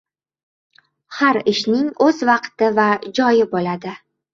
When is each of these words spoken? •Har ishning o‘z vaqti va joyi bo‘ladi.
•Har 1.19 1.39
ishning 1.55 1.93
o‘z 2.09 2.27
vaqti 2.33 2.75
va 2.83 2.91
joyi 3.23 3.51
bo‘ladi. 3.57 3.99